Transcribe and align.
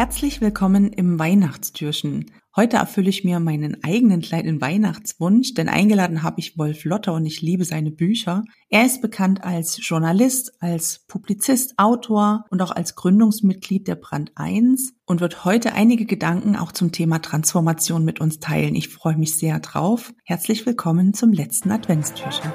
Herzlich 0.00 0.40
willkommen 0.40 0.94
im 0.94 1.18
Weihnachtstürchen. 1.18 2.30
Heute 2.56 2.78
erfülle 2.78 3.10
ich 3.10 3.22
mir 3.22 3.38
meinen 3.38 3.84
eigenen 3.84 4.22
kleinen 4.22 4.62
Weihnachtswunsch, 4.62 5.52
denn 5.52 5.68
eingeladen 5.68 6.22
habe 6.22 6.40
ich 6.40 6.56
Wolf 6.56 6.84
Lotter 6.84 7.12
und 7.12 7.26
ich 7.26 7.42
liebe 7.42 7.66
seine 7.66 7.90
Bücher. 7.90 8.42
Er 8.70 8.86
ist 8.86 9.02
bekannt 9.02 9.44
als 9.44 9.78
Journalist, 9.86 10.54
als 10.62 11.04
Publizist, 11.06 11.74
Autor 11.76 12.46
und 12.48 12.62
auch 12.62 12.70
als 12.70 12.94
Gründungsmitglied 12.94 13.86
der 13.88 13.96
Brand 13.96 14.32
1 14.36 14.94
und 15.04 15.20
wird 15.20 15.44
heute 15.44 15.74
einige 15.74 16.06
Gedanken 16.06 16.56
auch 16.56 16.72
zum 16.72 16.92
Thema 16.92 17.18
Transformation 17.18 18.02
mit 18.02 18.22
uns 18.22 18.38
teilen. 18.38 18.76
Ich 18.76 18.88
freue 18.88 19.18
mich 19.18 19.36
sehr 19.36 19.60
drauf. 19.60 20.14
Herzlich 20.24 20.64
willkommen 20.64 21.12
zum 21.12 21.30
letzten 21.30 21.72
Adventstürchen. 21.72 22.50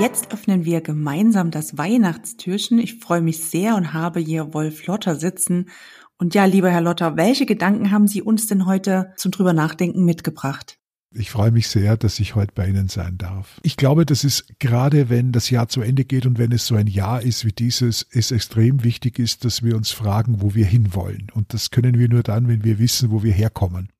Jetzt 0.00 0.32
öffnen 0.32 0.64
wir 0.64 0.80
gemeinsam 0.80 1.50
das 1.50 1.78
Weihnachtstürchen. 1.78 2.78
Ich 2.78 2.98
freue 2.98 3.20
mich 3.20 3.42
sehr 3.44 3.76
und 3.76 3.92
habe 3.92 4.18
hier 4.18 4.52
Wolf 4.52 4.86
Lotter 4.86 5.16
sitzen. 5.16 5.70
Und 6.18 6.34
ja, 6.34 6.44
lieber 6.46 6.70
Herr 6.70 6.80
Lotter, 6.80 7.16
welche 7.16 7.46
Gedanken 7.46 7.90
haben 7.90 8.08
Sie 8.08 8.20
uns 8.20 8.46
denn 8.46 8.66
heute 8.66 9.12
zum 9.16 9.30
drüber 9.30 9.52
nachdenken 9.52 10.04
mitgebracht? 10.04 10.78
Ich 11.16 11.30
freue 11.30 11.52
mich 11.52 11.68
sehr, 11.68 11.96
dass 11.96 12.18
ich 12.18 12.34
heute 12.34 12.52
bei 12.54 12.66
Ihnen 12.66 12.88
sein 12.88 13.18
darf. 13.18 13.60
Ich 13.62 13.76
glaube, 13.76 14.04
dass 14.04 14.24
es 14.24 14.46
gerade, 14.58 15.10
wenn 15.10 15.30
das 15.30 15.48
Jahr 15.48 15.68
zu 15.68 15.80
Ende 15.80 16.04
geht 16.04 16.26
und 16.26 16.38
wenn 16.38 16.50
es 16.50 16.66
so 16.66 16.74
ein 16.74 16.88
Jahr 16.88 17.22
ist 17.22 17.44
wie 17.44 17.52
dieses, 17.52 18.04
es 18.10 18.32
extrem 18.32 18.82
wichtig 18.82 19.20
ist, 19.20 19.44
dass 19.44 19.62
wir 19.62 19.76
uns 19.76 19.92
fragen, 19.92 20.42
wo 20.42 20.54
wir 20.54 20.66
hinwollen. 20.66 21.28
Und 21.32 21.54
das 21.54 21.70
können 21.70 21.98
wir 21.98 22.08
nur 22.08 22.24
dann, 22.24 22.48
wenn 22.48 22.64
wir 22.64 22.80
wissen, 22.80 23.12
wo 23.12 23.22
wir 23.22 23.32
herkommen. 23.32 23.90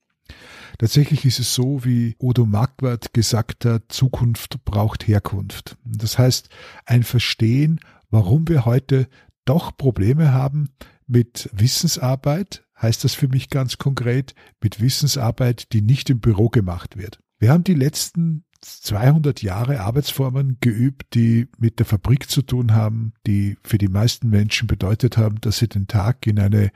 Tatsächlich 0.79 1.25
ist 1.25 1.39
es 1.39 1.55
so, 1.55 1.85
wie 1.85 2.17
Odo 2.19 2.47
Marquardt 2.47 3.13
gesagt 3.13 3.65
hat, 3.65 3.85
Zukunft 3.89 4.65
braucht 4.65 5.07
Herkunft. 5.07 5.77
Das 5.85 6.19
heißt, 6.19 6.49
ein 6.85 7.03
Verstehen, 7.03 7.81
warum 8.11 8.49
wir 8.49 8.65
heute 8.65 9.09
doch 9.45 9.77
Probleme 9.77 10.33
haben 10.33 10.71
mit 11.07 11.51
Wissensarbeit, 11.53 12.65
heißt 12.81 13.05
das 13.05 13.15
für 13.15 13.29
mich 13.29 13.51
ganz 13.51 13.79
konkret, 13.79 14.35
mit 14.63 14.81
Wissensarbeit, 14.81 15.73
die 15.73 15.83
nicht 15.83 16.11
im 16.11 16.21
Büro 16.21 16.49
gemacht 16.49 16.97
wird. 16.97 17.19
Wir 17.39 17.51
haben 17.51 17.65
die 17.65 17.75
letzten 17.75 18.45
200 18.65 19.43
Jahre 19.43 19.81
Arbeitsformen 19.81 20.57
geübt, 20.61 21.15
die 21.15 21.49
mit 21.59 21.79
der 21.79 21.87
Fabrik 21.87 22.31
zu 22.31 22.43
tun 22.43 22.73
haben, 22.73 23.13
die 23.27 23.59
für 23.63 23.79
die 23.79 23.89
meisten 23.89 24.31
Menschen 24.31 24.67
bedeutet 24.67 25.19
haben, 25.19 25.41
dass 25.41 25.59
sie 25.59 25.69
den 25.69 25.87
Tag 25.87 26.27
in 26.27 26.39
eine, 26.39 26.71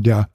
ja, 0.00 0.28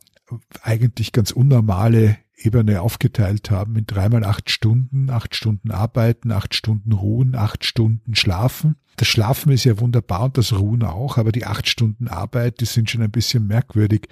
eigentlich 0.62 1.12
ganz 1.12 1.32
unnormale 1.32 2.18
Ebene 2.38 2.82
aufgeteilt 2.82 3.50
haben 3.50 3.76
in 3.76 3.88
dreimal 3.88 4.24
acht 4.24 4.52
Stunden, 4.52 5.10
acht 5.10 5.36
Stunden 5.36 5.72
arbeiten, 5.72 6.32
acht 6.32 6.54
Stunden 6.54 6.92
ruhen, 6.92 7.36
acht 7.36 7.66
Stunden 7.66 8.16
schlafen. 8.16 8.76
Das 8.96 9.08
Schlafen 9.08 9.52
ist 9.52 9.64
ja 9.64 9.80
wunderbar 9.80 10.24
und 10.24 10.38
das 10.38 10.54
Ruhen 10.54 10.84
auch, 10.84 11.18
aber 11.18 11.32
die 11.32 11.46
acht 11.46 11.68
Stunden 11.68 12.08
Arbeit, 12.08 12.62
die 12.62 12.66
sind 12.66 12.90
schon 12.90 13.02
ein 13.02 13.12
bisschen 13.12 13.46
merkwürdig, 13.48 14.08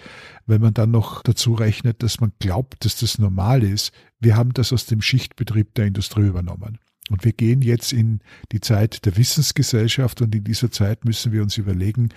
wenn 0.46 0.62
man 0.62 0.74
dann 0.74 0.92
noch 0.92 1.22
dazu 1.24 1.54
rechnet, 1.54 2.04
dass 2.04 2.20
man 2.20 2.34
glaubt, 2.40 2.84
dass 2.86 2.98
das 2.98 3.18
normal 3.18 3.64
ist. 3.64 3.92
Wir 4.20 4.36
haben 4.36 4.54
das 4.54 4.74
aus 4.74 4.86
dem 4.86 5.02
Schichtbetrieb 5.02 5.74
der 5.76 5.86
Industrie 5.86 6.28
übernommen. 6.28 6.80
Und 7.10 7.24
wir 7.24 7.34
gehen 7.34 7.62
jetzt 7.62 7.94
in 7.94 8.22
die 8.52 8.62
Zeit 8.62 9.06
der 9.06 9.16
Wissensgesellschaft 9.18 10.22
und 10.22 10.34
in 10.34 10.44
dieser 10.44 10.72
Zeit 10.72 11.06
müssen 11.06 11.32
wir 11.32 11.44
uns 11.44 11.58
überlegen, 11.58 12.10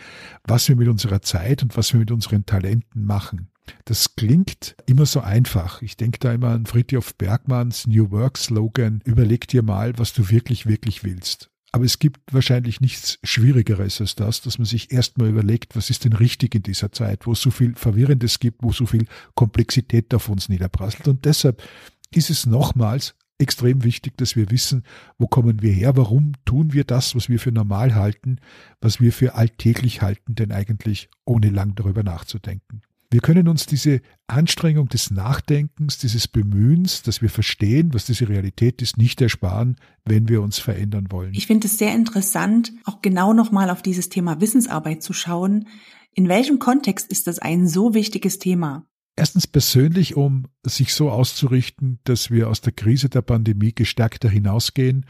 was 0.44 0.68
wir 0.68 0.76
mit 0.76 0.88
unserer 0.88 1.20
Zeit 1.20 1.62
und 1.62 1.76
was 1.76 1.92
wir 1.92 2.00
mit 2.00 2.10
unseren 2.10 2.46
Talenten 2.46 3.04
machen. 3.04 3.50
Das 3.84 4.14
klingt 4.16 4.76
immer 4.86 5.06
so 5.06 5.20
einfach. 5.20 5.82
Ich 5.82 5.96
denke 5.96 6.18
da 6.18 6.32
immer 6.32 6.50
an 6.50 6.66
Friedhof 6.66 7.14
Bergmanns 7.14 7.86
New 7.86 8.10
Work 8.10 8.38
Slogan, 8.38 9.00
überleg 9.04 9.48
dir 9.48 9.62
mal, 9.62 9.98
was 9.98 10.12
du 10.12 10.30
wirklich, 10.30 10.66
wirklich 10.66 11.04
willst. 11.04 11.50
Aber 11.72 11.84
es 11.84 11.98
gibt 11.98 12.32
wahrscheinlich 12.32 12.80
nichts 12.80 13.18
Schwierigeres 13.22 14.00
als 14.00 14.14
das, 14.14 14.40
dass 14.40 14.58
man 14.58 14.64
sich 14.64 14.90
erstmal 14.90 15.28
überlegt, 15.28 15.76
was 15.76 15.90
ist 15.90 16.04
denn 16.04 16.14
richtig 16.14 16.54
in 16.54 16.62
dieser 16.62 16.92
Zeit, 16.92 17.26
wo 17.26 17.32
es 17.32 17.42
so 17.42 17.50
viel 17.50 17.74
Verwirrendes 17.74 18.38
gibt, 18.38 18.62
wo 18.62 18.72
so 18.72 18.86
viel 18.86 19.06
Komplexität 19.34 20.14
auf 20.14 20.28
uns 20.28 20.48
niederprasselt. 20.48 21.08
Und 21.08 21.24
deshalb 21.26 21.62
ist 22.10 22.30
es 22.30 22.46
nochmals 22.46 23.14
extrem 23.38 23.84
wichtig, 23.84 24.16
dass 24.16 24.34
wir 24.34 24.50
wissen, 24.50 24.82
wo 25.18 25.26
kommen 25.26 25.62
wir 25.62 25.72
her, 25.72 25.96
warum 25.96 26.32
tun 26.44 26.72
wir 26.72 26.84
das, 26.84 27.14
was 27.14 27.28
wir 27.28 27.38
für 27.38 27.52
normal 27.52 27.94
halten, 27.94 28.38
was 28.80 29.00
wir 29.00 29.12
für 29.12 29.34
alltäglich 29.34 30.02
halten, 30.02 30.34
denn 30.34 30.52
eigentlich 30.52 31.08
ohne 31.24 31.50
lang 31.50 31.74
darüber 31.74 32.02
nachzudenken. 32.02 32.82
Wir 33.10 33.20
können 33.20 33.48
uns 33.48 33.64
diese 33.64 34.02
Anstrengung 34.26 34.88
des 34.88 35.10
Nachdenkens, 35.10 35.96
dieses 35.96 36.28
Bemühens, 36.28 37.02
dass 37.02 37.22
wir 37.22 37.30
verstehen, 37.30 37.94
was 37.94 38.04
diese 38.04 38.28
Realität 38.28 38.82
ist, 38.82 38.98
nicht 38.98 39.22
ersparen, 39.22 39.76
wenn 40.04 40.28
wir 40.28 40.42
uns 40.42 40.58
verändern 40.58 41.06
wollen. 41.10 41.32
Ich 41.32 41.46
finde 41.46 41.68
es 41.68 41.78
sehr 41.78 41.94
interessant, 41.94 42.72
auch 42.84 43.00
genau 43.00 43.32
nochmal 43.32 43.70
auf 43.70 43.80
dieses 43.80 44.10
Thema 44.10 44.42
Wissensarbeit 44.42 45.02
zu 45.02 45.14
schauen. 45.14 45.68
In 46.12 46.28
welchem 46.28 46.58
Kontext 46.58 47.10
ist 47.10 47.26
das 47.26 47.38
ein 47.38 47.66
so 47.66 47.94
wichtiges 47.94 48.38
Thema? 48.38 48.84
Erstens 49.16 49.46
persönlich, 49.46 50.14
um 50.14 50.46
sich 50.62 50.92
so 50.92 51.10
auszurichten, 51.10 52.00
dass 52.04 52.30
wir 52.30 52.48
aus 52.48 52.60
der 52.60 52.72
Krise 52.72 53.08
der 53.08 53.22
Pandemie 53.22 53.72
gestärkter 53.74 54.28
hinausgehen 54.28 55.06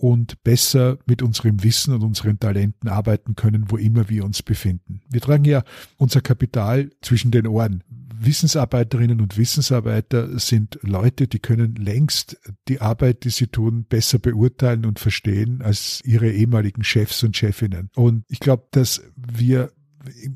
und 0.00 0.42
besser 0.42 0.98
mit 1.04 1.20
unserem 1.20 1.62
Wissen 1.62 1.92
und 1.92 2.02
unseren 2.02 2.40
Talenten 2.40 2.88
arbeiten 2.88 3.36
können, 3.36 3.70
wo 3.70 3.76
immer 3.76 4.08
wir 4.08 4.24
uns 4.24 4.42
befinden. 4.42 5.02
Wir 5.10 5.20
tragen 5.20 5.44
ja 5.44 5.62
unser 5.98 6.22
Kapital 6.22 6.90
zwischen 7.02 7.30
den 7.30 7.46
Ohren. 7.46 7.84
Wissensarbeiterinnen 8.18 9.20
und 9.20 9.36
Wissensarbeiter 9.36 10.38
sind 10.38 10.78
Leute, 10.82 11.28
die 11.28 11.38
können 11.38 11.74
längst 11.74 12.38
die 12.68 12.80
Arbeit, 12.80 13.24
die 13.24 13.30
sie 13.30 13.48
tun, 13.48 13.84
besser 13.84 14.18
beurteilen 14.18 14.86
und 14.86 14.98
verstehen 14.98 15.60
als 15.60 16.00
ihre 16.04 16.30
ehemaligen 16.30 16.82
Chefs 16.82 17.22
und 17.22 17.36
Chefinnen. 17.36 17.90
Und 17.94 18.24
ich 18.28 18.40
glaube, 18.40 18.68
dass 18.70 19.02
wir 19.14 19.70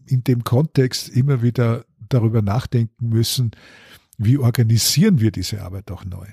in 0.06 0.24
dem 0.24 0.44
Kontext 0.44 1.08
immer 1.08 1.40
wieder 1.40 1.86
darüber 2.10 2.42
nachdenken 2.42 3.08
müssen, 3.08 3.52
wie 4.18 4.36
organisieren 4.36 5.20
wir 5.20 5.30
diese 5.30 5.62
Arbeit 5.62 5.90
auch 5.90 6.04
neu. 6.04 6.26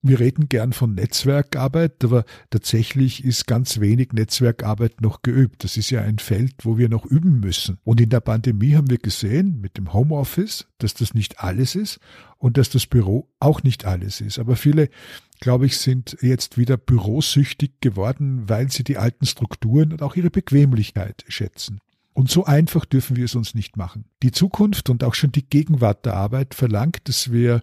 Wir 0.00 0.20
reden 0.20 0.48
gern 0.48 0.72
von 0.72 0.94
Netzwerkarbeit, 0.94 2.04
aber 2.04 2.24
tatsächlich 2.50 3.24
ist 3.24 3.48
ganz 3.48 3.80
wenig 3.80 4.12
Netzwerkarbeit 4.12 5.00
noch 5.00 5.22
geübt. 5.22 5.64
Das 5.64 5.76
ist 5.76 5.90
ja 5.90 6.02
ein 6.02 6.20
Feld, 6.20 6.54
wo 6.62 6.78
wir 6.78 6.88
noch 6.88 7.04
üben 7.04 7.40
müssen. 7.40 7.78
Und 7.82 8.00
in 8.00 8.08
der 8.08 8.20
Pandemie 8.20 8.76
haben 8.76 8.90
wir 8.90 8.98
gesehen, 8.98 9.60
mit 9.60 9.76
dem 9.76 9.92
Homeoffice, 9.92 10.68
dass 10.78 10.94
das 10.94 11.14
nicht 11.14 11.40
alles 11.40 11.74
ist 11.74 11.98
und 12.38 12.58
dass 12.58 12.70
das 12.70 12.86
Büro 12.86 13.28
auch 13.40 13.64
nicht 13.64 13.86
alles 13.86 14.20
ist. 14.20 14.38
Aber 14.38 14.54
viele, 14.54 14.88
glaube 15.40 15.66
ich, 15.66 15.78
sind 15.78 16.16
jetzt 16.20 16.58
wieder 16.58 16.76
bürosüchtig 16.76 17.80
geworden, 17.80 18.48
weil 18.48 18.70
sie 18.70 18.84
die 18.84 18.98
alten 18.98 19.26
Strukturen 19.26 19.90
und 19.90 20.02
auch 20.02 20.14
ihre 20.14 20.30
Bequemlichkeit 20.30 21.24
schätzen. 21.26 21.80
Und 22.12 22.30
so 22.30 22.44
einfach 22.44 22.84
dürfen 22.84 23.16
wir 23.16 23.24
es 23.24 23.34
uns 23.34 23.54
nicht 23.56 23.76
machen. 23.76 24.04
Die 24.22 24.32
Zukunft 24.32 24.90
und 24.90 25.02
auch 25.02 25.14
schon 25.14 25.32
die 25.32 25.48
Gegenwart 25.48 26.06
der 26.06 26.14
Arbeit 26.14 26.54
verlangt, 26.54 27.08
dass 27.08 27.32
wir 27.32 27.62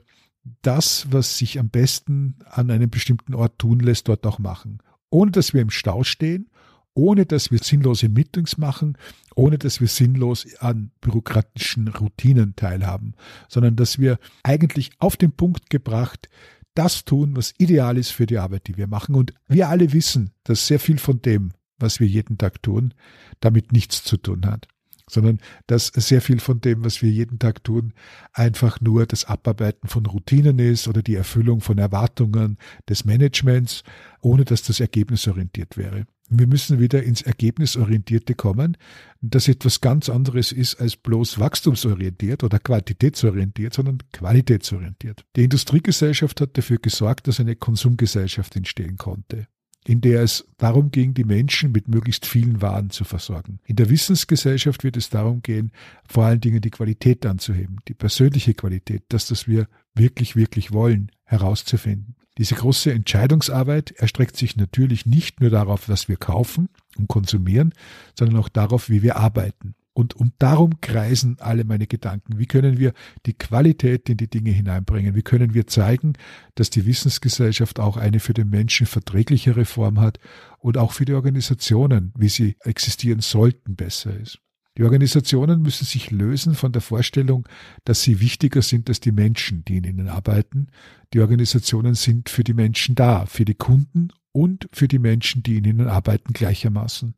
das, 0.61 1.07
was 1.11 1.37
sich 1.37 1.59
am 1.59 1.69
besten 1.69 2.39
an 2.45 2.69
einem 2.71 2.89
bestimmten 2.89 3.33
Ort 3.33 3.59
tun 3.59 3.79
lässt, 3.79 4.07
dort 4.07 4.25
auch 4.25 4.39
machen. 4.39 4.79
Ohne 5.09 5.31
dass 5.31 5.53
wir 5.53 5.61
im 5.61 5.69
Stau 5.69 6.03
stehen, 6.03 6.49
ohne 6.93 7.25
dass 7.25 7.51
wir 7.51 7.59
sinnlose 7.59 8.09
Meetings 8.09 8.57
machen, 8.57 8.97
ohne 9.35 9.57
dass 9.57 9.81
wir 9.81 9.87
sinnlos 9.87 10.47
an 10.59 10.91
bürokratischen 11.01 11.87
Routinen 11.89 12.55
teilhaben, 12.55 13.15
sondern 13.49 13.75
dass 13.75 13.99
wir 13.99 14.17
eigentlich 14.43 14.91
auf 14.99 15.17
den 15.17 15.31
Punkt 15.31 15.69
gebracht 15.69 16.29
das 16.73 17.05
tun, 17.05 17.35
was 17.37 17.53
ideal 17.57 17.97
ist 17.97 18.11
für 18.11 18.25
die 18.25 18.37
Arbeit, 18.37 18.67
die 18.67 18.75
wir 18.75 18.87
machen. 18.87 19.15
Und 19.15 19.33
wir 19.47 19.69
alle 19.69 19.93
wissen, 19.93 20.31
dass 20.43 20.67
sehr 20.67 20.79
viel 20.79 20.97
von 20.97 21.21
dem, 21.21 21.51
was 21.79 22.01
wir 22.01 22.07
jeden 22.07 22.37
Tag 22.37 22.61
tun, 22.61 22.93
damit 23.39 23.71
nichts 23.71 24.03
zu 24.03 24.17
tun 24.17 24.45
hat 24.45 24.67
sondern 25.09 25.39
dass 25.67 25.87
sehr 25.87 26.21
viel 26.21 26.39
von 26.39 26.61
dem, 26.61 26.83
was 26.83 27.01
wir 27.01 27.09
jeden 27.09 27.39
Tag 27.39 27.63
tun, 27.63 27.93
einfach 28.33 28.81
nur 28.81 29.05
das 29.05 29.25
Abarbeiten 29.25 29.87
von 29.87 30.05
Routinen 30.05 30.59
ist 30.59 30.87
oder 30.87 31.01
die 31.01 31.15
Erfüllung 31.15 31.61
von 31.61 31.77
Erwartungen 31.77 32.57
des 32.89 33.05
Managements, 33.05 33.83
ohne 34.21 34.45
dass 34.45 34.63
das 34.63 34.79
ergebnisorientiert 34.79 35.77
wäre. 35.77 36.05
Wir 36.27 36.47
müssen 36.47 36.79
wieder 36.79 37.03
ins 37.03 37.21
Ergebnisorientierte 37.21 38.33
kommen, 38.33 38.77
das 39.21 39.47
etwas 39.47 39.79
ganz 39.79 40.09
anderes 40.09 40.51
ist 40.51 40.81
als 40.81 40.95
bloß 40.95 41.39
wachstumsorientiert 41.39 42.43
oder 42.43 42.57
quantitätsorientiert, 42.57 43.75
sondern 43.75 43.99
qualitätsorientiert. 44.11 45.23
Die 45.35 45.43
Industriegesellschaft 45.43 46.41
hat 46.41 46.57
dafür 46.57 46.79
gesorgt, 46.79 47.27
dass 47.27 47.39
eine 47.39 47.55
Konsumgesellschaft 47.55 48.55
entstehen 48.55 48.97
konnte. 48.97 49.47
In 49.87 50.01
der 50.01 50.23
es 50.23 50.47
darum 50.57 50.91
ging, 50.91 51.13
die 51.13 51.23
Menschen 51.23 51.71
mit 51.71 51.87
möglichst 51.87 52.25
vielen 52.25 52.61
Waren 52.61 52.89
zu 52.89 53.03
versorgen. 53.03 53.59
In 53.65 53.75
der 53.75 53.89
Wissensgesellschaft 53.89 54.83
wird 54.83 54.97
es 54.97 55.09
darum 55.09 55.41
gehen, 55.41 55.71
vor 56.07 56.25
allen 56.25 56.41
Dingen 56.41 56.61
die 56.61 56.71
Qualität 56.71 57.25
anzuheben, 57.25 57.77
die 57.87 57.93
persönliche 57.93 58.53
Qualität, 58.55 59.03
das, 59.09 59.29
was 59.29 59.47
wir 59.47 59.67
wirklich, 59.93 60.35
wirklich 60.35 60.71
wollen, 60.71 61.11
herauszufinden. 61.23 62.15
Diese 62.37 62.55
große 62.55 62.91
Entscheidungsarbeit 62.91 63.91
erstreckt 63.91 64.35
sich 64.35 64.57
natürlich 64.57 65.05
nicht 65.05 65.39
nur 65.39 65.49
darauf, 65.49 65.87
was 65.87 66.09
wir 66.09 66.17
kaufen 66.17 66.67
und 66.97 67.07
konsumieren, 67.07 67.73
sondern 68.17 68.39
auch 68.39 68.49
darauf, 68.49 68.89
wie 68.89 69.03
wir 69.03 69.15
arbeiten. 69.15 69.75
Und 69.97 70.13
um 70.17 70.33
darum 70.39 70.81
kreisen 70.81 71.37
alle 71.39 71.63
meine 71.63 71.87
Gedanken. 71.87 72.37
Wie 72.37 72.47
können 72.47 72.77
wir 72.77 72.91
die 73.25 73.33
Qualität 73.33 74.09
in 74.09 74.17
die 74.17 74.29
Dinge 74.29 74.51
hineinbringen? 74.51 75.15
Wie 75.15 75.21
können 75.21 75.53
wir 75.53 75.67
zeigen, 75.67 76.13
dass 76.55 76.69
die 76.69 76.85
Wissensgesellschaft 76.85 77.79
auch 77.79 77.95
eine 77.95 78.19
für 78.19 78.33
den 78.33 78.49
Menschen 78.49 78.87
verträglichere 78.87 79.63
Form 79.63 80.01
hat 80.01 80.19
und 80.59 80.77
auch 80.77 80.91
für 80.91 81.05
die 81.05 81.13
Organisationen, 81.13 82.11
wie 82.17 82.27
sie 82.27 82.57
existieren 82.65 83.21
sollten, 83.21 83.77
besser 83.77 84.13
ist? 84.19 84.39
Die 84.77 84.83
Organisationen 84.83 85.61
müssen 85.61 85.85
sich 85.85 86.11
lösen 86.11 86.55
von 86.55 86.73
der 86.73 86.81
Vorstellung, 86.81 87.47
dass 87.85 88.03
sie 88.03 88.19
wichtiger 88.19 88.61
sind 88.61 88.89
als 88.89 88.99
die 88.99 89.13
Menschen, 89.13 89.63
die 89.63 89.77
in 89.77 89.85
ihnen 89.85 90.09
arbeiten. 90.09 90.67
Die 91.13 91.21
Organisationen 91.21 91.95
sind 91.95 92.27
für 92.27 92.43
die 92.43 92.53
Menschen 92.53 92.95
da, 92.95 93.25
für 93.27 93.45
die 93.45 93.55
Kunden 93.55 94.09
und 94.33 94.67
für 94.73 94.89
die 94.89 94.99
Menschen, 94.99 95.41
die 95.41 95.55
in 95.59 95.63
ihnen 95.63 95.87
arbeiten, 95.87 96.33
gleichermaßen. 96.33 97.15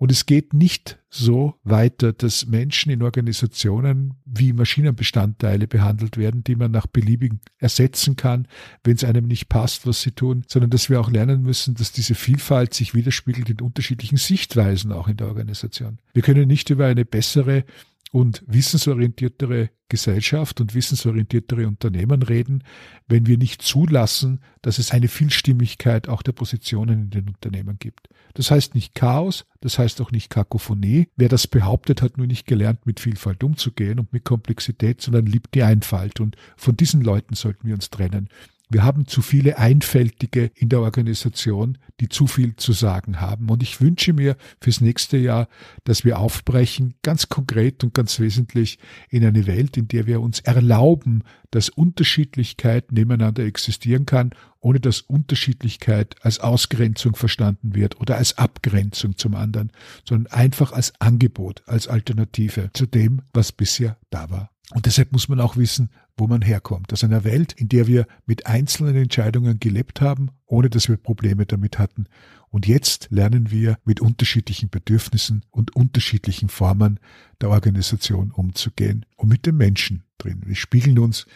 Und 0.00 0.10
es 0.10 0.24
geht 0.24 0.54
nicht 0.54 0.98
so 1.10 1.56
weiter, 1.62 2.14
dass 2.14 2.46
Menschen 2.46 2.90
in 2.90 3.02
Organisationen 3.02 4.14
wie 4.24 4.54
Maschinenbestandteile 4.54 5.66
behandelt 5.66 6.16
werden, 6.16 6.42
die 6.42 6.56
man 6.56 6.70
nach 6.70 6.86
beliebigen 6.86 7.42
ersetzen 7.58 8.16
kann, 8.16 8.48
wenn 8.82 8.96
es 8.96 9.04
einem 9.04 9.26
nicht 9.26 9.50
passt, 9.50 9.86
was 9.86 10.00
sie 10.00 10.12
tun, 10.12 10.42
sondern 10.48 10.70
dass 10.70 10.88
wir 10.88 11.02
auch 11.02 11.10
lernen 11.10 11.42
müssen, 11.42 11.74
dass 11.74 11.92
diese 11.92 12.14
Vielfalt 12.14 12.72
sich 12.72 12.94
widerspiegelt 12.94 13.50
in 13.50 13.60
unterschiedlichen 13.60 14.16
Sichtweisen 14.16 14.90
auch 14.90 15.06
in 15.06 15.18
der 15.18 15.26
Organisation. 15.26 15.98
Wir 16.14 16.22
können 16.22 16.48
nicht 16.48 16.70
über 16.70 16.86
eine 16.86 17.04
bessere 17.04 17.66
und 18.10 18.42
wissensorientiertere 18.46 19.68
Gesellschaft 19.90 20.62
und 20.62 20.74
wissensorientiertere 20.74 21.68
Unternehmen 21.68 22.22
reden, 22.22 22.64
wenn 23.06 23.26
wir 23.26 23.36
nicht 23.36 23.60
zulassen, 23.60 24.40
dass 24.62 24.78
es 24.78 24.92
eine 24.92 25.08
Vielstimmigkeit 25.08 26.08
auch 26.08 26.22
der 26.22 26.32
Positionen 26.32 27.02
in 27.02 27.10
den 27.10 27.28
Unternehmen 27.28 27.78
gibt. 27.78 28.08
Das 28.34 28.50
heißt 28.50 28.74
nicht 28.74 28.94
Chaos, 28.94 29.46
das 29.60 29.78
heißt 29.78 30.00
auch 30.00 30.10
nicht 30.10 30.30
Kakophonie. 30.30 31.08
Wer 31.16 31.28
das 31.28 31.46
behauptet, 31.46 32.02
hat 32.02 32.18
nur 32.18 32.26
nicht 32.26 32.46
gelernt, 32.46 32.86
mit 32.86 33.00
Vielfalt 33.00 33.42
umzugehen 33.42 33.98
und 33.98 34.12
mit 34.12 34.24
Komplexität, 34.24 35.00
sondern 35.00 35.26
liebt 35.26 35.54
die 35.54 35.62
Einfalt. 35.62 36.20
Und 36.20 36.36
von 36.56 36.76
diesen 36.76 37.02
Leuten 37.02 37.34
sollten 37.34 37.66
wir 37.66 37.74
uns 37.74 37.90
trennen. 37.90 38.28
Wir 38.72 38.84
haben 38.84 39.08
zu 39.08 39.20
viele 39.20 39.58
Einfältige 39.58 40.52
in 40.54 40.68
der 40.68 40.80
Organisation, 40.80 41.76
die 41.98 42.08
zu 42.08 42.28
viel 42.28 42.54
zu 42.54 42.72
sagen 42.72 43.20
haben. 43.20 43.50
Und 43.50 43.64
ich 43.64 43.80
wünsche 43.80 44.12
mir 44.12 44.36
fürs 44.60 44.80
nächste 44.80 45.16
Jahr, 45.16 45.48
dass 45.82 46.04
wir 46.04 46.20
aufbrechen, 46.20 46.94
ganz 47.02 47.28
konkret 47.28 47.82
und 47.82 47.94
ganz 47.94 48.20
wesentlich 48.20 48.78
in 49.08 49.24
eine 49.24 49.48
Welt, 49.48 49.76
in 49.76 49.88
der 49.88 50.06
wir 50.06 50.20
uns 50.20 50.38
erlauben, 50.38 51.24
dass 51.50 51.68
Unterschiedlichkeit 51.68 52.92
nebeneinander 52.92 53.44
existieren 53.44 54.06
kann, 54.06 54.30
ohne 54.60 54.78
dass 54.78 55.00
Unterschiedlichkeit 55.00 56.14
als 56.22 56.38
Ausgrenzung 56.38 57.16
verstanden 57.16 57.74
wird 57.74 58.00
oder 58.00 58.18
als 58.18 58.38
Abgrenzung 58.38 59.16
zum 59.16 59.34
anderen, 59.34 59.72
sondern 60.08 60.32
einfach 60.32 60.70
als 60.70 60.92
Angebot, 61.00 61.64
als 61.66 61.88
Alternative 61.88 62.70
zu 62.72 62.86
dem, 62.86 63.22
was 63.32 63.50
bisher 63.50 63.96
da 64.10 64.30
war. 64.30 64.50
Und 64.72 64.86
deshalb 64.86 65.10
muss 65.12 65.28
man 65.28 65.40
auch 65.40 65.56
wissen, 65.56 65.90
wo 66.16 66.28
man 66.28 66.42
herkommt. 66.42 66.92
Aus 66.92 67.02
einer 67.02 67.24
Welt, 67.24 67.52
in 67.52 67.68
der 67.68 67.88
wir 67.88 68.06
mit 68.26 68.46
einzelnen 68.46 68.94
Entscheidungen 68.94 69.58
gelebt 69.58 70.00
haben, 70.00 70.30
ohne 70.46 70.70
dass 70.70 70.88
wir 70.88 70.96
Probleme 70.96 71.44
damit 71.44 71.78
hatten. 71.78 72.06
Und 72.50 72.66
jetzt 72.66 73.08
lernen 73.10 73.50
wir 73.50 73.78
mit 73.84 74.00
unterschiedlichen 74.00 74.70
Bedürfnissen 74.70 75.44
und 75.50 75.74
unterschiedlichen 75.74 76.48
Formen 76.48 77.00
der 77.40 77.50
Organisation 77.50 78.30
umzugehen 78.30 79.06
und 79.16 79.28
mit 79.28 79.46
den 79.46 79.56
Menschen 79.56 80.04
drin. 80.18 80.42
Wir 80.44 80.56
spiegeln 80.56 80.98
uns 80.98 81.26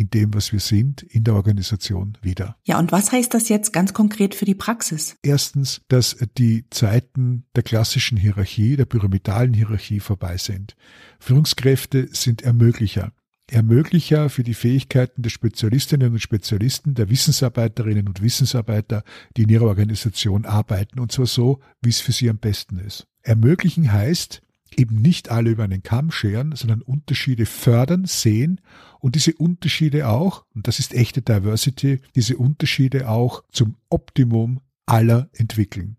in 0.00 0.08
dem, 0.08 0.32
was 0.32 0.50
wir 0.50 0.60
sind, 0.60 1.02
in 1.02 1.24
der 1.24 1.34
Organisation 1.34 2.16
wieder. 2.22 2.56
Ja, 2.64 2.78
und 2.78 2.90
was 2.90 3.12
heißt 3.12 3.34
das 3.34 3.50
jetzt 3.50 3.70
ganz 3.70 3.92
konkret 3.92 4.34
für 4.34 4.46
die 4.46 4.54
Praxis? 4.54 5.16
Erstens, 5.22 5.82
dass 5.88 6.16
die 6.38 6.64
Zeiten 6.70 7.44
der 7.54 7.62
klassischen 7.62 8.16
Hierarchie, 8.16 8.76
der 8.76 8.86
pyramidalen 8.86 9.52
Hierarchie 9.52 10.00
vorbei 10.00 10.38
sind. 10.38 10.74
Führungskräfte 11.18 12.08
sind 12.12 12.40
Ermöglicher. 12.40 13.12
Ermöglicher 13.50 14.30
für 14.30 14.42
die 14.42 14.54
Fähigkeiten 14.54 15.20
der 15.20 15.28
Spezialistinnen 15.28 16.12
und 16.12 16.20
Spezialisten, 16.20 16.94
der 16.94 17.10
Wissensarbeiterinnen 17.10 18.08
und 18.08 18.22
Wissensarbeiter, 18.22 19.02
die 19.36 19.42
in 19.42 19.50
ihrer 19.50 19.66
Organisation 19.66 20.46
arbeiten, 20.46 20.98
und 20.98 21.12
zwar 21.12 21.26
so, 21.26 21.60
wie 21.82 21.90
es 21.90 22.00
für 22.00 22.12
sie 22.12 22.30
am 22.30 22.38
besten 22.38 22.78
ist. 22.78 23.06
Ermöglichen 23.22 23.92
heißt, 23.92 24.40
eben 24.76 24.96
nicht 24.96 25.30
alle 25.30 25.50
über 25.50 25.64
einen 25.64 25.82
Kamm 25.82 26.10
scheren, 26.10 26.54
sondern 26.54 26.82
Unterschiede 26.82 27.46
fördern, 27.46 28.04
sehen 28.04 28.60
und 29.00 29.14
diese 29.14 29.34
Unterschiede 29.34 30.08
auch, 30.08 30.44
und 30.54 30.68
das 30.68 30.78
ist 30.78 30.94
echte 30.94 31.22
Diversity, 31.22 32.00
diese 32.14 32.36
Unterschiede 32.36 33.08
auch 33.08 33.44
zum 33.50 33.76
Optimum 33.88 34.60
aller 34.86 35.28
entwickeln. 35.32 35.96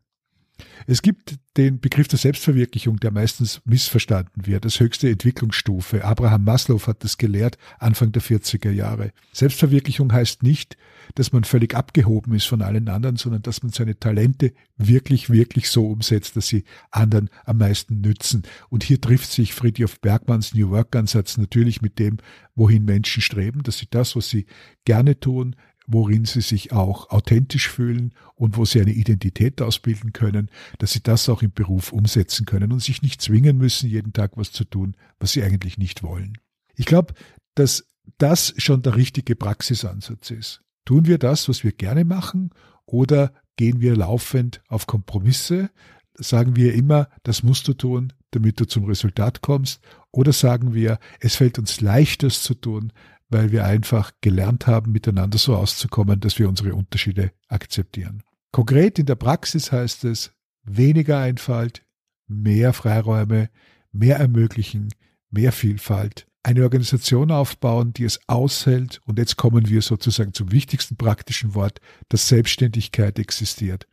Es 0.87 1.01
gibt 1.01 1.37
den 1.57 1.79
Begriff 1.79 2.07
der 2.07 2.19
Selbstverwirklichung, 2.19 2.97
der 2.97 3.11
meistens 3.11 3.61
missverstanden 3.65 4.45
wird, 4.45 4.63
als 4.63 4.79
höchste 4.79 5.09
Entwicklungsstufe. 5.09 6.05
Abraham 6.05 6.45
Maslow 6.45 6.87
hat 6.87 7.03
das 7.03 7.17
gelehrt 7.17 7.57
Anfang 7.79 8.11
der 8.11 8.21
40er 8.21 8.71
Jahre. 8.71 9.11
Selbstverwirklichung 9.33 10.13
heißt 10.13 10.43
nicht, 10.43 10.77
dass 11.15 11.33
man 11.33 11.43
völlig 11.43 11.75
abgehoben 11.75 12.33
ist 12.35 12.45
von 12.45 12.61
allen 12.61 12.87
anderen, 12.87 13.17
sondern 13.17 13.41
dass 13.41 13.63
man 13.63 13.71
seine 13.71 13.99
Talente 13.99 14.53
wirklich, 14.77 15.29
wirklich 15.29 15.69
so 15.69 15.87
umsetzt, 15.87 16.37
dass 16.37 16.47
sie 16.47 16.63
anderen 16.89 17.29
am 17.43 17.57
meisten 17.57 17.99
nützen. 17.99 18.43
Und 18.69 18.83
hier 18.83 19.01
trifft 19.01 19.31
sich 19.31 19.53
Friedrich 19.53 19.99
Bergmanns 19.99 20.53
New 20.53 20.69
Work 20.69 20.95
Ansatz 20.95 21.37
natürlich 21.37 21.81
mit 21.81 21.99
dem, 21.99 22.17
wohin 22.55 22.85
Menschen 22.85 23.21
streben, 23.21 23.63
dass 23.63 23.79
sie 23.79 23.87
das, 23.89 24.15
was 24.15 24.29
sie 24.29 24.45
gerne 24.85 25.19
tun, 25.19 25.55
worin 25.87 26.25
sie 26.25 26.41
sich 26.41 26.71
auch 26.71 27.09
authentisch 27.09 27.69
fühlen 27.69 28.13
und 28.35 28.57
wo 28.57 28.65
sie 28.65 28.81
eine 28.81 28.93
Identität 28.93 29.61
ausbilden 29.61 30.13
können, 30.13 30.49
dass 30.77 30.91
sie 30.91 31.01
das 31.01 31.27
auch 31.29 31.41
im 31.41 31.51
Beruf 31.51 31.91
umsetzen 31.91 32.45
können 32.45 32.71
und 32.71 32.81
sich 32.81 33.01
nicht 33.01 33.21
zwingen 33.21 33.57
müssen, 33.57 33.89
jeden 33.89 34.13
Tag 34.13 34.37
was 34.37 34.51
zu 34.51 34.63
tun, 34.63 34.95
was 35.19 35.31
sie 35.31 35.43
eigentlich 35.43 35.77
nicht 35.77 36.03
wollen. 36.03 36.37
Ich 36.75 36.85
glaube, 36.85 37.13
dass 37.55 37.85
das 38.17 38.53
schon 38.57 38.81
der 38.81 38.95
richtige 38.95 39.35
Praxisansatz 39.35 40.31
ist. 40.31 40.61
Tun 40.85 41.05
wir 41.05 41.17
das, 41.17 41.49
was 41.49 41.63
wir 41.63 41.71
gerne 41.71 42.05
machen, 42.05 42.51
oder 42.85 43.33
gehen 43.55 43.79
wir 43.81 43.95
laufend 43.95 44.61
auf 44.67 44.87
Kompromisse? 44.87 45.69
Sagen 46.13 46.55
wir 46.55 46.73
immer, 46.73 47.07
das 47.23 47.43
musst 47.43 47.67
du 47.67 47.73
tun, 47.73 48.13
damit 48.31 48.59
du 48.59 48.65
zum 48.65 48.85
Resultat 48.85 49.41
kommst? 49.41 49.81
Oder 50.11 50.33
sagen 50.33 50.73
wir, 50.73 50.99
es 51.19 51.35
fällt 51.35 51.57
uns 51.57 51.81
leicht, 51.81 52.23
das 52.23 52.43
zu 52.43 52.53
tun, 52.53 52.91
weil 53.31 53.51
wir 53.51 53.65
einfach 53.65 54.11
gelernt 54.21 54.67
haben, 54.67 54.91
miteinander 54.91 55.37
so 55.37 55.55
auszukommen, 55.55 56.19
dass 56.19 56.37
wir 56.37 56.47
unsere 56.47 56.75
Unterschiede 56.75 57.31
akzeptieren. 57.47 58.23
Konkret 58.51 58.99
in 58.99 59.05
der 59.05 59.15
Praxis 59.15 59.71
heißt 59.71 60.03
es 60.03 60.31
weniger 60.63 61.19
Einfalt, 61.19 61.83
mehr 62.27 62.73
Freiräume, 62.73 63.49
mehr 63.91 64.17
ermöglichen, 64.17 64.89
mehr 65.29 65.51
Vielfalt, 65.51 66.27
eine 66.43 66.63
Organisation 66.63 67.31
aufbauen, 67.31 67.93
die 67.93 68.03
es 68.03 68.19
aushält, 68.27 68.99
und 69.05 69.19
jetzt 69.19 69.37
kommen 69.37 69.69
wir 69.69 69.81
sozusagen 69.81 70.33
zum 70.33 70.51
wichtigsten 70.51 70.97
praktischen 70.97 71.55
Wort, 71.55 71.79
dass 72.09 72.27
Selbstständigkeit 72.27 73.19
existiert. 73.19 73.87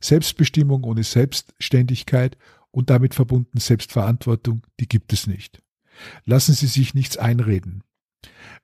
Selbstbestimmung 0.00 0.84
ohne 0.84 1.02
Selbstständigkeit 1.02 2.38
und 2.70 2.90
damit 2.90 3.14
verbunden 3.14 3.60
Selbstverantwortung, 3.60 4.62
die 4.80 4.88
gibt 4.88 5.12
es 5.12 5.26
nicht. 5.26 5.62
Lassen 6.24 6.54
Sie 6.54 6.66
sich 6.66 6.94
nichts 6.94 7.16
einreden. 7.16 7.84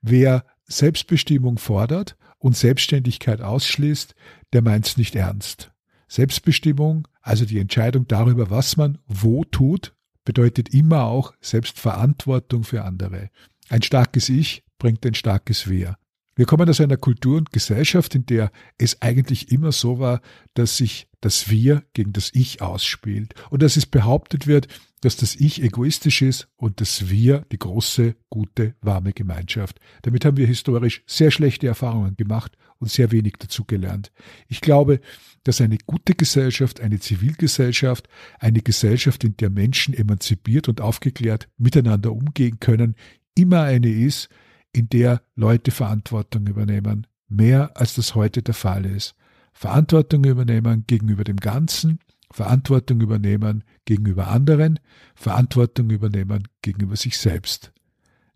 Wer 0.03 0.45
Selbstbestimmung 0.67 1.59
fordert 1.59 2.17
und 2.39 2.57
Selbstständigkeit 2.57 3.41
ausschließt, 3.41 4.15
der 4.53 4.63
meint 4.63 4.87
es 4.87 4.97
nicht 4.97 5.15
ernst. 5.15 5.73
Selbstbestimmung, 6.09 7.07
also 7.23 7.45
die 7.45 7.59
Entscheidung 7.59 8.09
darüber, 8.09 8.51
was 8.51 8.77
man 8.77 8.99
wo 9.07 9.45
tut, 9.45 9.95
bedeutet 10.25 10.75
immer 10.75 11.05
auch 11.05 11.35
Selbstverantwortung 11.41 12.65
für 12.65 12.85
andere. 12.85 13.31
Ein 13.69 13.83
starkes 13.83 14.29
Ich 14.29 14.65
bringt 14.79 15.05
ein 15.07 15.15
starkes 15.15 15.69
Wir. 15.69 15.97
Wir 16.35 16.47
kommen 16.47 16.69
aus 16.69 16.81
einer 16.81 16.97
Kultur 16.97 17.37
und 17.37 17.53
Gesellschaft, 17.53 18.15
in 18.15 18.25
der 18.27 18.51
es 18.79 19.03
eigentlich 19.03 19.53
immer 19.53 19.73
so 19.73 19.99
war, 19.99 20.21
dass 20.55 20.77
sich 20.77 21.09
das 21.21 21.51
Wir 21.51 21.85
gegen 21.93 22.13
das 22.13 22.31
Ich 22.33 22.63
ausspielt 22.63 23.35
und 23.51 23.63
dass 23.63 23.77
es 23.77 23.87
behauptet 23.87 24.47
wird, 24.47 24.69
dass 25.01 25.17
das 25.17 25.35
Ich 25.37 25.63
egoistisch 25.63 26.23
ist 26.23 26.49
und 26.57 26.81
das 26.81 27.09
Wir 27.09 27.47
die 27.53 27.59
große, 27.59 28.17
gute, 28.29 28.75
warme 28.83 29.13
Gemeinschaft. 29.13 29.81
Damit 30.03 30.25
haben 30.25 30.37
wir 30.37 30.47
historisch 30.47 31.03
sehr 31.07 31.31
schlechte 31.31 31.67
Erfahrungen 31.67 32.17
gemacht 32.17 32.57
und 32.79 32.91
sehr 32.91 33.11
wenig 33.11 33.35
dazu 33.39 33.65
gelernt. 33.65 34.13
Ich 34.49 34.61
glaube, 34.61 35.01
dass 35.45 35.61
eine 35.61 35.79
gute 35.87 36.15
Gesellschaft, 36.15 36.81
eine 36.81 36.99
Zivilgesellschaft, 36.99 38.09
eine 38.39 38.61
Gesellschaft, 38.61 39.25
in 39.25 39.37
der 39.37 39.51
Menschen 39.51 39.95
emanzipiert 39.95 40.69
und 40.69 40.81
aufgeklärt 40.81 41.49
miteinander 41.57 42.13
umgehen 42.13 42.61
können, 42.61 42.95
immer 43.35 43.63
eine 43.63 43.91
ist, 43.91 44.29
in 44.73 44.89
der 44.89 45.23
Leute 45.35 45.71
Verantwortung 45.71 46.47
übernehmen, 46.47 47.07
mehr 47.29 47.77
als 47.77 47.95
das 47.95 48.15
heute 48.15 48.43
der 48.43 48.55
Fall 48.55 48.85
ist. 48.85 49.15
Verantwortung 49.53 50.25
übernehmen 50.25 50.85
gegenüber 50.87 51.25
dem 51.25 51.37
Ganzen, 51.37 51.99
Verantwortung 52.33 53.01
übernehmen 53.01 53.65
gegenüber 53.85 54.29
anderen, 54.29 54.79
Verantwortung 55.15 55.91
übernehmen 55.91 56.49
gegenüber 56.63 56.97
sich 56.97 57.19
selbst. 57.19 57.73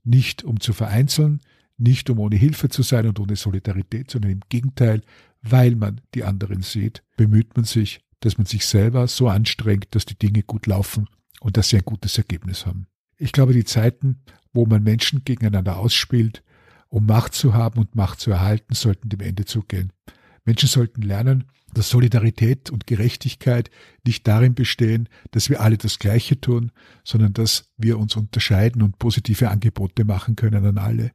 Nicht 0.03 0.45
um 0.45 0.61
zu 0.61 0.73
vereinzeln, 0.73 1.41
nicht 1.77 2.11
um 2.11 2.19
ohne 2.19 2.37
Hilfe 2.37 2.69
zu 2.69 2.83
sein 2.83 3.07
und 3.07 3.19
ohne 3.21 3.37
Solidarität, 3.37 4.11
sondern 4.11 4.33
im 4.33 4.41
Gegenteil, 4.49 5.03
weil 5.43 5.77
man 5.77 6.01
die 6.15 6.25
anderen 6.25 6.63
sieht, 6.63 7.03
bemüht 7.17 7.57
man 7.57 7.65
sich, 7.65 8.01
dass 8.21 8.39
man 8.39 8.47
sich 8.47 8.67
selber 8.67 9.07
so 9.07 9.29
anstrengt, 9.29 9.95
dass 9.95 10.07
die 10.07 10.19
Dinge 10.19 10.43
gut 10.43 10.67
laufen 10.67 11.09
und 11.41 11.57
dass 11.57 11.69
sie 11.69 11.77
ein 11.77 11.85
gutes 11.85 12.17
Ergebnis 12.17 12.67
haben. 12.67 12.87
Ich 13.17 13.33
glaube, 13.33 13.53
die 13.53 13.65
Zeiten, 13.65 14.23
wo 14.53 14.67
man 14.67 14.83
Menschen 14.83 15.25
gegeneinander 15.25 15.77
ausspielt, 15.77 16.43
um 16.89 17.07
Macht 17.07 17.35
zu 17.35 17.55
haben 17.55 17.81
und 17.81 17.95
Macht 17.95 18.21
zu 18.21 18.31
erhalten, 18.31 18.75
sollten 18.75 19.09
dem 19.09 19.21
Ende 19.21 19.45
zugehen. 19.45 19.93
Menschen 20.45 20.69
sollten 20.69 21.03
lernen, 21.03 21.45
dass 21.73 21.91
Solidarität 21.91 22.71
und 22.71 22.87
Gerechtigkeit 22.87 23.71
nicht 24.07 24.27
darin 24.27 24.55
bestehen, 24.55 25.09
dass 25.33 25.51
wir 25.51 25.61
alle 25.61 25.77
das 25.77 25.99
Gleiche 25.99 26.41
tun, 26.41 26.71
sondern 27.03 27.33
dass 27.33 27.71
wir 27.77 27.99
uns 27.99 28.17
unterscheiden 28.17 28.83
und 28.83 28.99
positive 28.99 29.51
Angebote 29.51 30.05
machen 30.05 30.37
können 30.37 30.65
an 30.65 30.79
alle. 30.79 31.13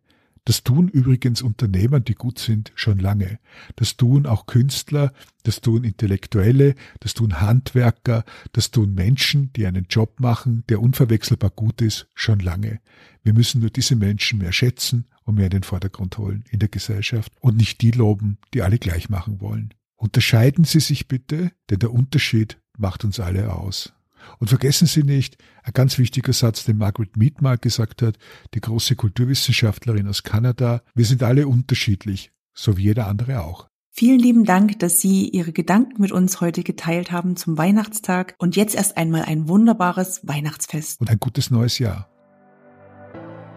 Das 0.50 0.64
tun 0.64 0.88
übrigens 0.88 1.44
Unternehmer, 1.44 2.00
die 2.00 2.16
gut 2.16 2.40
sind, 2.40 2.72
schon 2.74 2.98
lange. 2.98 3.38
Das 3.76 3.98
tun 3.98 4.26
auch 4.26 4.48
Künstler, 4.48 5.14
das 5.44 5.62
tun 5.62 5.84
Intellektuelle, 5.84 6.74
das 7.02 7.14
tun 7.14 7.40
Handwerker, 7.40 8.26
das 8.52 8.72
tun 8.72 8.96
Menschen, 8.96 9.54
die 9.54 9.68
einen 9.68 9.86
Job 9.92 10.20
machen, 10.20 10.64
der 10.68 10.82
unverwechselbar 10.82 11.52
gut 11.52 11.84
ist, 11.84 12.08
schon 12.16 12.40
lange. 12.40 12.80
Wir 13.22 13.34
müssen 13.34 13.62
nur 13.62 13.70
diese 13.70 13.96
Menschen 13.96 14.40
mehr 14.40 14.52
schätzen 14.52 15.06
und 15.24 15.36
mehr 15.36 15.46
in 15.46 15.52
den 15.52 15.64
Vordergrund 15.64 16.18
holen 16.18 16.44
in 16.50 16.58
der 16.58 16.70
Gesellschaft 16.70 17.32
und 17.42 17.56
nicht 17.56 17.82
die 17.82 17.92
loben, 17.92 18.40
die 18.56 18.64
alle 18.64 18.80
gleich 18.80 19.08
machen 19.08 19.42
wollen. 19.42 19.76
Unterscheiden 19.98 20.64
Sie 20.64 20.80
sich 20.80 21.08
bitte, 21.08 21.52
denn 21.70 21.78
der 21.78 21.94
Unterschied 21.94 22.58
macht 22.76 23.06
uns 23.06 23.20
alle 23.20 23.54
aus. 23.54 23.94
Und 24.40 24.48
vergessen 24.48 24.88
Sie 24.88 25.04
nicht, 25.04 25.38
ein 25.64 25.74
ganz 25.74 25.98
wichtiger 25.98 26.34
Satz, 26.34 26.66
den 26.66 26.78
Margaret 26.78 27.18
Mead 27.18 27.42
mal 27.42 27.58
gesagt 27.58 28.02
hat, 28.02 28.18
die 28.54 28.62
große 28.62 28.96
Kulturwissenschaftlerin 28.96 30.08
aus 30.08 30.24
Kanada, 30.24 30.82
wir 30.96 31.06
sind 31.06 31.24
alle 31.24 31.48
unterschiedlich, 31.48 32.32
so 32.54 32.78
wie 32.78 32.84
jeder 32.84 33.08
andere 33.08 33.42
auch. 33.42 33.68
Vielen 33.92 34.20
lieben 34.20 34.46
Dank, 34.46 34.80
dass 34.80 35.02
Sie 35.02 35.28
Ihre 35.28 35.52
Gedanken 35.52 36.02
mit 36.02 36.12
uns 36.12 36.40
heute 36.40 36.64
geteilt 36.64 37.12
haben 37.12 37.36
zum 37.36 37.58
Weihnachtstag 37.58 38.36
und 38.38 38.56
jetzt 38.56 38.76
erst 38.76 38.98
einmal 38.98 39.24
ein 39.24 39.50
wunderbares 39.50 40.22
Weihnachtsfest. 40.24 41.02
Und 41.02 41.10
ein 41.10 41.20
gutes 41.20 41.52
neues 41.52 41.80
Jahr. 41.80 42.10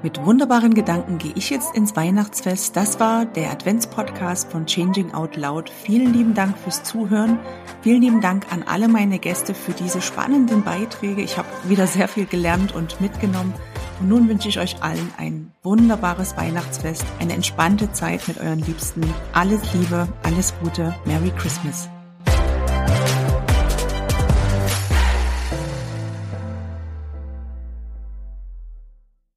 Mit 0.02 0.24
wunderbaren 0.24 0.74
Gedanken 0.74 1.18
gehe 1.18 1.32
ich 1.36 1.48
jetzt 1.50 1.76
ins 1.76 1.94
Weihnachtsfest. 1.94 2.76
Das 2.76 2.98
war 2.98 3.24
der 3.24 3.52
Adventspodcast 3.52 4.50
von 4.50 4.66
Changing 4.66 5.14
Out 5.14 5.36
Loud. 5.36 5.70
Vielen 5.70 6.12
lieben 6.12 6.34
Dank 6.34 6.58
fürs 6.58 6.82
Zuhören. 6.82 7.38
Vielen 7.82 8.02
lieben 8.02 8.20
Dank 8.20 8.52
an 8.52 8.64
alle 8.64 8.88
meine 8.88 9.20
Gäste 9.20 9.54
für 9.54 9.70
diese 9.70 10.00
spannenden 10.00 10.64
Beiträge. 10.64 11.22
Ich 11.22 11.38
habe 11.38 11.46
wieder 11.68 11.86
sehr 11.86 12.08
viel 12.08 12.26
gelernt 12.26 12.74
und 12.74 13.00
mitgenommen. 13.00 13.54
Und 14.00 14.08
nun 14.08 14.28
wünsche 14.28 14.48
ich 14.48 14.58
euch 14.58 14.82
allen 14.82 15.12
ein 15.18 15.52
wunderbares 15.62 16.36
Weihnachtsfest, 16.36 17.04
eine 17.20 17.34
entspannte 17.34 17.92
Zeit 17.92 18.26
mit 18.26 18.40
euren 18.40 18.58
Liebsten. 18.58 19.02
Alles 19.32 19.60
Liebe, 19.72 20.08
alles 20.24 20.52
Gute, 20.60 20.96
Merry 21.04 21.30
Christmas. 21.38 21.88